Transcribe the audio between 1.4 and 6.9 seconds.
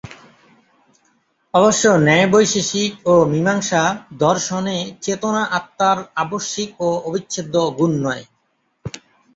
অবশ্য ন্যায়-বৈশেষিক ও মীমাংসা দর্শনে চেতনা আত্মার আবশ্যিক ও